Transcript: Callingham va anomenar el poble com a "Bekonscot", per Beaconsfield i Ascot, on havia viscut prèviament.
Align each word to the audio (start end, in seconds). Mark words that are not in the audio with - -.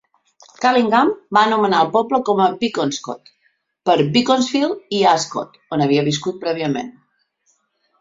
Callingham 0.61 1.11
va 1.37 1.43
anomenar 1.49 1.81
el 1.87 1.91
poble 1.97 2.21
com 2.31 2.41
a 2.47 2.49
"Bekonscot", 2.63 3.31
per 3.91 3.99
Beaconsfield 4.17 4.99
i 4.99 5.05
Ascot, 5.15 5.65
on 5.79 5.89
havia 5.89 6.11
viscut 6.13 6.45
prèviament. 6.49 6.95